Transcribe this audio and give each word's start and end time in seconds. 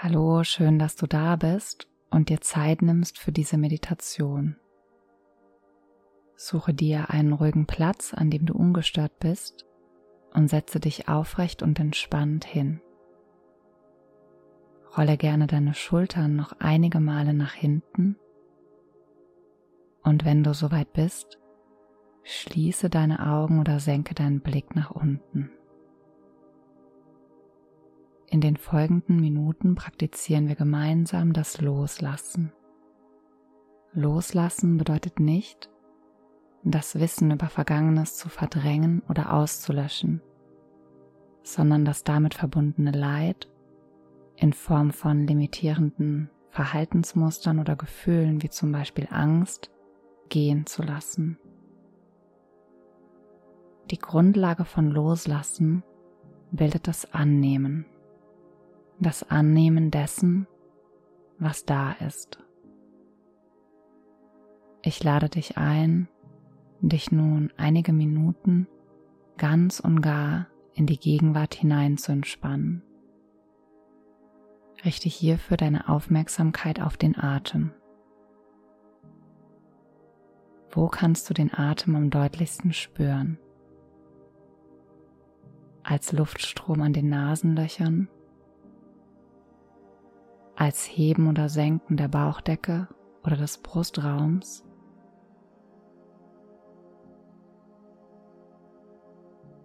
Hallo, 0.00 0.44
schön, 0.44 0.78
dass 0.78 0.94
du 0.94 1.08
da 1.08 1.34
bist 1.34 1.88
und 2.08 2.28
dir 2.28 2.40
Zeit 2.40 2.82
nimmst 2.82 3.18
für 3.18 3.32
diese 3.32 3.58
Meditation. 3.58 4.54
Suche 6.36 6.72
dir 6.72 7.10
einen 7.10 7.32
ruhigen 7.32 7.66
Platz, 7.66 8.14
an 8.14 8.30
dem 8.30 8.46
du 8.46 8.54
ungestört 8.54 9.18
bist 9.18 9.66
und 10.32 10.46
setze 10.46 10.78
dich 10.78 11.08
aufrecht 11.08 11.64
und 11.64 11.80
entspannt 11.80 12.44
hin. 12.44 12.80
Rolle 14.96 15.16
gerne 15.16 15.48
deine 15.48 15.74
Schultern 15.74 16.36
noch 16.36 16.52
einige 16.60 17.00
Male 17.00 17.34
nach 17.34 17.54
hinten 17.54 18.14
und 20.04 20.24
wenn 20.24 20.44
du 20.44 20.54
soweit 20.54 20.92
bist, 20.92 21.40
schließe 22.22 22.88
deine 22.88 23.26
Augen 23.26 23.58
oder 23.58 23.80
senke 23.80 24.14
deinen 24.14 24.42
Blick 24.42 24.76
nach 24.76 24.92
unten. 24.92 25.50
In 28.30 28.42
den 28.42 28.58
folgenden 28.58 29.20
Minuten 29.20 29.74
praktizieren 29.74 30.48
wir 30.48 30.54
gemeinsam 30.54 31.32
das 31.32 31.62
Loslassen. 31.62 32.52
Loslassen 33.94 34.76
bedeutet 34.76 35.18
nicht, 35.18 35.70
das 36.62 37.00
Wissen 37.00 37.30
über 37.30 37.46
Vergangenes 37.46 38.16
zu 38.16 38.28
verdrängen 38.28 39.02
oder 39.08 39.32
auszulöschen, 39.32 40.20
sondern 41.42 41.86
das 41.86 42.04
damit 42.04 42.34
verbundene 42.34 42.90
Leid 42.90 43.48
in 44.36 44.52
Form 44.52 44.92
von 44.92 45.26
limitierenden 45.26 46.28
Verhaltensmustern 46.50 47.58
oder 47.58 47.76
Gefühlen 47.76 48.42
wie 48.42 48.50
zum 48.50 48.72
Beispiel 48.72 49.08
Angst 49.10 49.70
gehen 50.28 50.66
zu 50.66 50.82
lassen. 50.82 51.38
Die 53.90 53.98
Grundlage 53.98 54.66
von 54.66 54.90
Loslassen 54.90 55.82
bildet 56.50 56.86
das 56.88 57.10
Annehmen 57.14 57.86
das 59.00 59.28
Annehmen 59.28 59.90
dessen, 59.90 60.46
was 61.38 61.64
da 61.64 61.92
ist. 61.92 62.38
Ich 64.82 65.02
lade 65.02 65.28
dich 65.28 65.56
ein, 65.56 66.08
dich 66.80 67.12
nun 67.12 67.52
einige 67.56 67.92
Minuten 67.92 68.66
ganz 69.36 69.80
und 69.80 70.00
gar 70.00 70.46
in 70.74 70.86
die 70.86 70.98
Gegenwart 70.98 71.54
hinein 71.54 71.96
zu 71.96 72.12
entspannen. 72.12 72.82
Richte 74.84 75.08
hierfür 75.08 75.56
deine 75.56 75.88
Aufmerksamkeit 75.88 76.80
auf 76.80 76.96
den 76.96 77.18
Atem. 77.18 77.72
Wo 80.70 80.86
kannst 80.86 81.28
du 81.28 81.34
den 81.34 81.52
Atem 81.52 81.96
am 81.96 82.10
deutlichsten 82.10 82.72
spüren? 82.72 83.38
Als 85.82 86.12
Luftstrom 86.12 86.82
an 86.82 86.92
den 86.92 87.08
Nasenlöchern 87.08 88.08
als 90.58 90.84
Heben 90.84 91.28
oder 91.28 91.48
Senken 91.48 91.96
der 91.96 92.08
Bauchdecke 92.08 92.88
oder 93.24 93.36
des 93.36 93.58
Brustraums. 93.58 94.64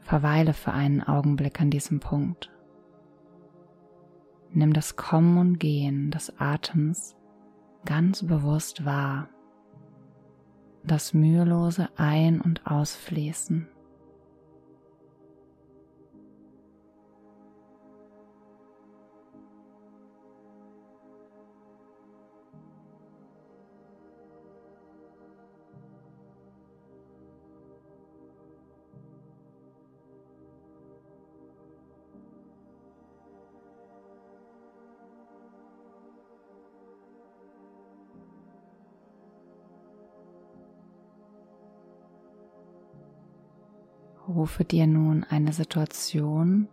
Verweile 0.00 0.54
für 0.54 0.72
einen 0.72 1.02
Augenblick 1.02 1.60
an 1.60 1.70
diesem 1.70 2.00
Punkt. 2.00 2.50
Nimm 4.50 4.72
das 4.72 4.96
Kommen 4.96 5.36
und 5.36 5.58
Gehen 5.60 6.10
des 6.10 6.40
Atems 6.40 7.14
ganz 7.84 8.26
bewusst 8.26 8.86
wahr. 8.86 9.28
Das 10.84 11.12
mühelose 11.12 11.90
Ein- 11.96 12.40
und 12.40 12.66
Ausfließen. 12.66 13.68
Rufe 44.28 44.62
dir 44.64 44.86
nun 44.86 45.24
eine 45.24 45.54
Situation, 45.54 46.68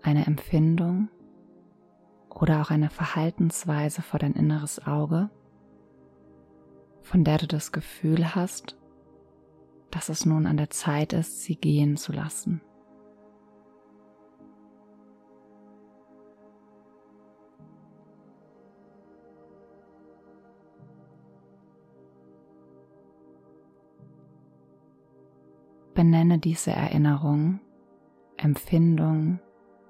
eine 0.00 0.26
Empfindung 0.26 1.08
oder 2.30 2.60
auch 2.60 2.70
eine 2.70 2.88
Verhaltensweise 2.88 4.00
vor 4.00 4.20
dein 4.20 4.34
inneres 4.34 4.86
Auge, 4.86 5.28
von 7.02 7.24
der 7.24 7.38
du 7.38 7.48
das 7.48 7.72
Gefühl 7.72 8.36
hast, 8.36 8.78
dass 9.90 10.08
es 10.08 10.24
nun 10.24 10.46
an 10.46 10.56
der 10.56 10.70
Zeit 10.70 11.12
ist, 11.12 11.42
sie 11.42 11.56
gehen 11.56 11.96
zu 11.96 12.12
lassen. 12.12 12.60
Benenne 25.94 26.38
diese 26.38 26.72
Erinnerung, 26.72 27.60
Empfindung 28.36 29.40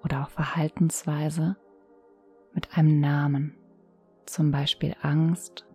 oder 0.02 0.22
auch 0.22 0.30
Verhaltensweise 0.30 1.56
mit 2.52 2.76
einem 2.76 3.00
Namen, 3.00 3.56
zum 4.26 4.50
Beispiel 4.50 4.94
Angst, 5.00 5.66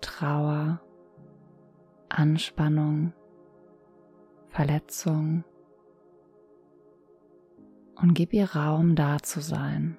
Trauer, 0.00 0.80
Anspannung, 2.08 3.12
Verletzung 4.48 5.44
und 8.00 8.14
gib 8.14 8.32
ihr 8.32 8.50
Raum 8.52 8.96
da 8.96 9.18
zu 9.18 9.40
sein. 9.40 9.98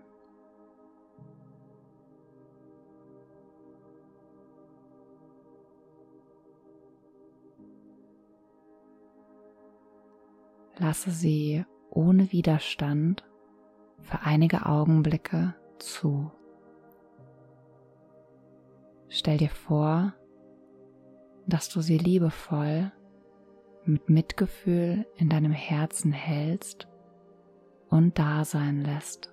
Lasse 10.77 11.11
sie 11.11 11.65
ohne 11.89 12.31
Widerstand 12.31 13.23
für 14.01 14.21
einige 14.21 14.65
Augenblicke 14.65 15.55
zu. 15.79 16.31
Stell 19.09 19.37
dir 19.37 19.49
vor, 19.49 20.13
dass 21.45 21.69
du 21.69 21.81
sie 21.81 21.97
liebevoll 21.97 22.91
mit 23.85 24.09
Mitgefühl 24.09 25.05
in 25.17 25.29
deinem 25.29 25.51
Herzen 25.51 26.11
hältst 26.11 26.87
und 27.89 28.17
da 28.17 28.45
sein 28.45 28.81
lässt. 28.81 29.32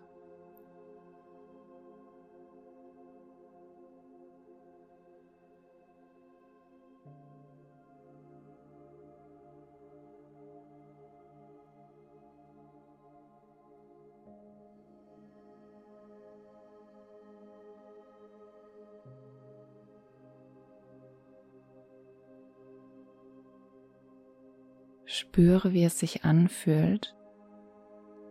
Spüre, 25.20 25.74
wie 25.74 25.84
es 25.84 25.98
sich 25.98 26.24
anfühlt, 26.24 27.14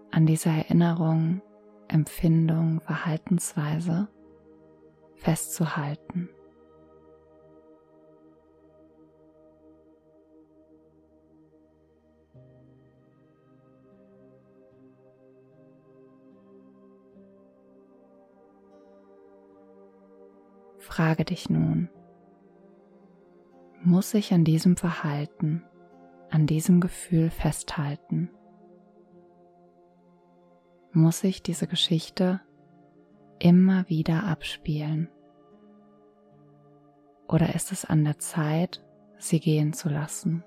an 0.10 0.26
dieser 0.26 0.50
Erinnerung, 0.50 1.44
Empfindung, 1.88 2.82
Verhaltensweise 2.82 4.08
festzuhalten. 5.14 6.30
Frage 20.80 21.24
dich 21.24 21.52
nun, 21.52 21.88
muss 23.84 24.16
ich 24.16 24.34
an 24.34 24.44
diesem 24.44 24.76
Verhalten 24.76 25.64
an 26.32 26.48
diesem 26.48 26.82
Gefühl 26.82 27.30
festhalten? 27.30 28.30
Muss 30.92 31.24
ich 31.24 31.44
diese 31.44 31.68
Geschichte 31.68 32.42
immer 33.40 33.88
wieder 33.90 34.24
abspielen? 34.24 35.10
Oder 37.28 37.54
ist 37.54 37.72
es 37.72 37.86
an 37.86 38.04
der 38.04 38.18
Zeit, 38.18 38.84
sie 39.18 39.40
gehen 39.40 39.74
zu 39.74 39.88
lassen? 39.90 40.44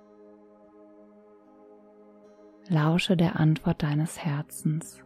Lausche 2.68 3.16
der 3.16 3.38
Antwort 3.38 3.82
deines 3.82 4.18
Herzens. 4.18 5.04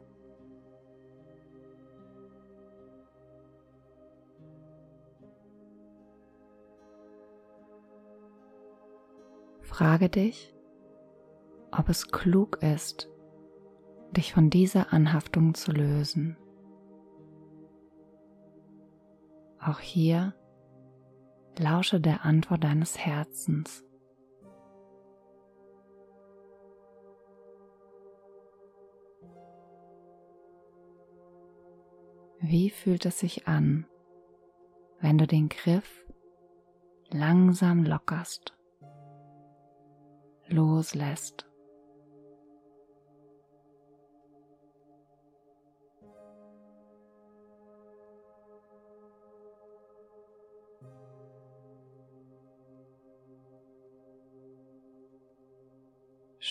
Frage 9.60 10.08
dich, 10.08 10.55
ob 11.78 11.88
es 11.88 12.08
klug 12.08 12.62
ist, 12.62 13.10
dich 14.12 14.32
von 14.32 14.50
dieser 14.50 14.92
Anhaftung 14.92 15.54
zu 15.54 15.72
lösen. 15.72 16.36
Auch 19.60 19.80
hier 19.80 20.34
lausche 21.58 22.00
der 22.00 22.24
Antwort 22.24 22.64
deines 22.64 22.98
Herzens. 22.98 23.84
Wie 32.40 32.70
fühlt 32.70 33.04
es 33.06 33.18
sich 33.18 33.48
an, 33.48 33.86
wenn 35.00 35.18
du 35.18 35.26
den 35.26 35.48
Griff 35.48 36.06
langsam 37.10 37.82
lockerst, 37.82 38.56
loslässt? 40.46 41.46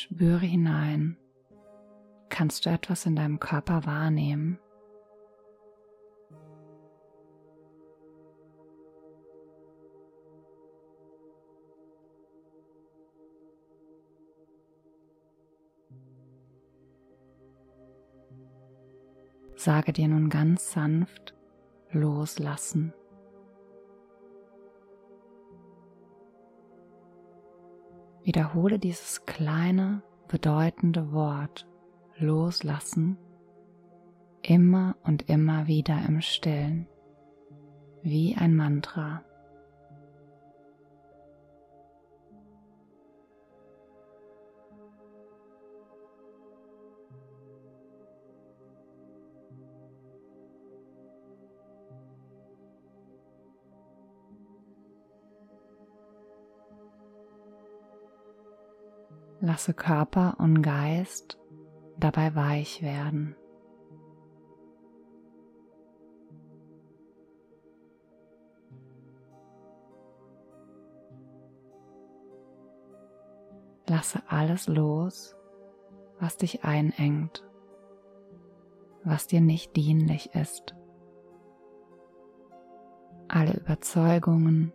Spüre 0.06 0.46
hinein. 0.46 1.18
Kannst 2.30 2.68
du 2.68 2.69
etwas 2.69 3.07
in 3.07 3.16
deinem 3.16 3.40
Körper 3.40 3.88
wahrnehmen? 3.88 4.60
Sage 19.56 19.92
dir 19.92 20.07
nun 20.07 20.30
ganz 20.30 20.72
sanft 20.72 21.34
loslassen. 21.90 22.94
Wiederhole 28.25 28.80
dieses 28.80 29.24
kleine, 29.25 30.01
bedeutende 30.27 31.12
Wort. 31.12 31.68
Loslassen. 32.18 33.18
Immer 34.42 34.95
und 35.04 35.30
immer 35.30 35.68
wieder 35.68 36.04
im 36.07 36.22
Stillen, 36.22 36.88
wie 38.01 38.36
ein 38.36 38.56
Mantra. 38.56 39.24
Lasse 59.56 59.74
Körper 59.74 60.36
und 60.38 60.62
Geist 60.63 61.40
dabei 61.98 62.36
weich 62.36 62.81
werden. 62.81 63.38
Lasse 73.88 74.22
alles 74.28 74.68
los, 74.68 75.38
was 76.19 76.36
dich 76.36 76.66
einengt, 76.66 77.42
was 79.06 79.25
dir 79.28 79.40
nicht 79.40 79.78
dienlich 79.78 80.36
ist. 80.36 80.75
Alle 83.30 83.54
Überzeugungen, 83.54 84.74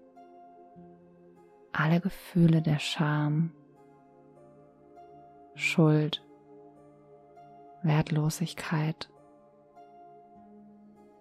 alle 1.70 2.00
Gefühle 2.00 2.62
der 2.62 2.78
Scham, 2.78 3.52
Schuld, 5.60 6.24
Wertlosigkeit. 7.82 9.10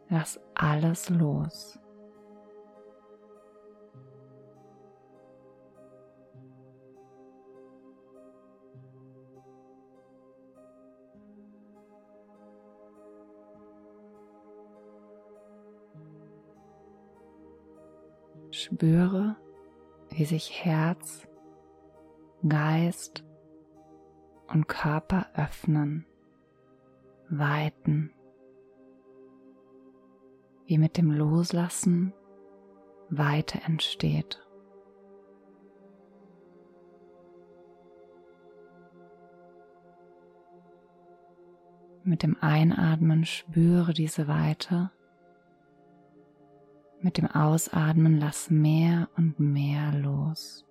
Lass 0.08 0.40
alles 0.56 1.10
los. 1.10 1.78
Spüre, 18.52 19.36
wie 20.12 20.24
sich 20.24 20.64
Herz, 20.64 21.28
Geist 22.48 23.26
und 24.52 24.68
Körper 24.68 25.28
öffnen, 25.36 26.06
weiten, 27.30 28.12
wie 30.66 30.78
mit 30.78 30.98
dem 30.98 31.12
Loslassen 31.12 32.14
Weite 33.10 33.62
entsteht. 33.66 34.40
Mit 42.04 42.24
dem 42.24 42.38
Einatmen 42.40 43.26
spüre 43.26 43.94
diese 43.94 44.28
Weite. 44.28 44.92
Mit 47.02 47.18
dem 47.18 47.28
Ausatmen 47.28 48.18
lass 48.18 48.50
mehr 48.50 49.10
und 49.16 49.40
mehr 49.40 49.94
los. 49.94 50.69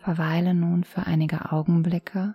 Verweile 0.00 0.54
nun 0.54 0.82
für 0.84 1.06
einige 1.06 1.52
Augenblicke 1.52 2.34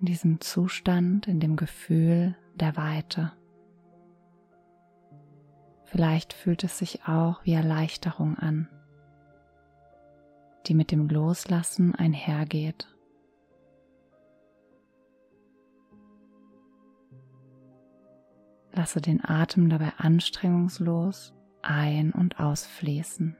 in 0.00 0.06
diesem 0.06 0.40
Zustand, 0.40 1.28
in 1.28 1.38
dem 1.38 1.56
Gefühl 1.56 2.34
der 2.54 2.76
Weite. 2.78 3.32
Vielleicht 5.84 6.32
fühlt 6.32 6.64
es 6.64 6.78
sich 6.78 7.06
auch 7.06 7.44
wie 7.44 7.52
Erleichterung 7.52 8.38
an, 8.38 8.70
die 10.66 10.74
mit 10.74 10.90
dem 10.90 11.08
Loslassen 11.08 11.94
einhergeht. 11.94 12.88
Lasse 18.72 19.02
den 19.02 19.22
Atem 19.22 19.68
dabei 19.68 19.92
anstrengungslos 19.98 21.34
ein- 21.60 22.12
und 22.12 22.40
ausfließen. 22.40 23.36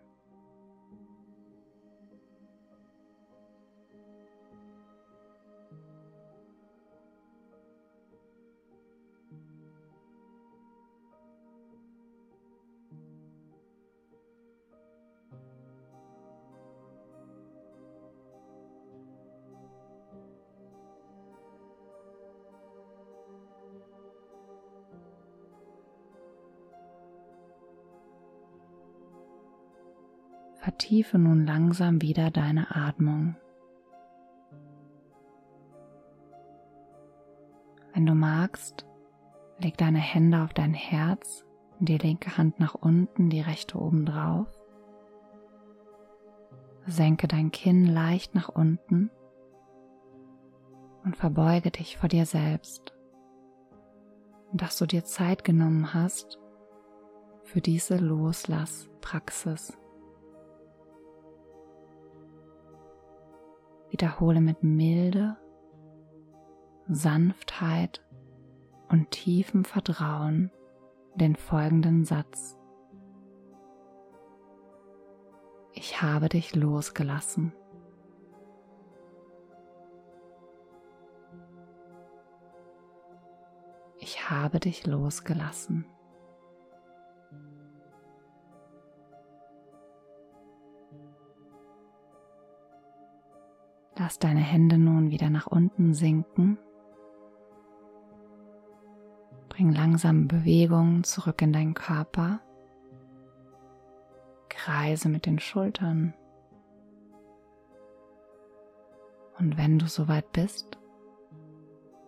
Vertiefe 30.66 31.16
nun 31.16 31.46
langsam 31.46 32.02
wieder 32.02 32.32
deine 32.32 32.74
Atmung. 32.74 33.36
Wenn 37.94 38.04
du 38.04 38.16
magst, 38.16 38.84
Leg 39.60 39.76
deine 39.76 40.00
Hände 40.00 40.42
auf 40.42 40.52
dein 40.52 40.74
Herz, 40.74 41.44
die 41.78 41.98
linke 41.98 42.36
Hand 42.36 42.58
nach 42.58 42.74
unten, 42.74 43.30
die 43.30 43.40
rechte 43.40 43.78
oben 43.78 44.06
drauf. 44.06 44.48
Senke 46.84 47.28
dein 47.28 47.52
Kinn 47.52 47.86
leicht 47.86 48.34
nach 48.34 48.48
unten 48.48 49.12
und 51.04 51.16
verbeuge 51.16 51.70
dich 51.70 51.96
vor 51.96 52.08
dir 52.08 52.26
selbst, 52.26 52.92
dass 54.52 54.78
du 54.78 54.86
dir 54.86 55.04
Zeit 55.04 55.44
genommen 55.44 55.94
hast 55.94 56.40
für 57.44 57.60
diese 57.60 57.98
Loslasspraxis. 57.98 59.78
Wiederhole 63.96 64.42
mit 64.42 64.62
Milde, 64.62 65.38
Sanftheit 66.86 68.04
und 68.90 69.10
tiefem 69.10 69.64
Vertrauen 69.64 70.50
den 71.14 71.34
folgenden 71.34 72.04
Satz. 72.04 72.58
Ich 75.72 76.02
habe 76.02 76.28
dich 76.28 76.54
losgelassen. 76.54 77.54
Ich 83.96 84.28
habe 84.28 84.60
dich 84.60 84.86
losgelassen. 84.86 85.86
Lass 93.98 94.18
deine 94.18 94.40
Hände 94.40 94.78
nun 94.78 95.10
wieder 95.10 95.30
nach 95.30 95.46
unten 95.46 95.94
sinken 95.94 96.58
Bring 99.56 99.72
langsam 99.72 100.28
Bewegung 100.28 101.02
zurück 101.02 101.40
in 101.40 101.50
deinen 101.50 101.72
Körper. 101.72 102.40
Kreise 104.50 105.08
mit 105.08 105.24
den 105.24 105.38
Schultern. 105.38 106.12
Und 109.38 109.56
wenn 109.56 109.78
du 109.78 109.86
soweit 109.86 110.30
bist, 110.32 110.78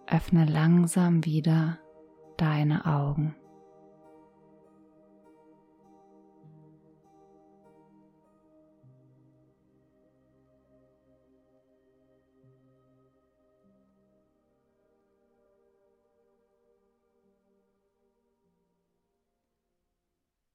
öffne 0.06 0.44
langsam 0.44 1.24
wieder 1.24 1.78
deine 2.36 2.84
Augen. 2.84 3.34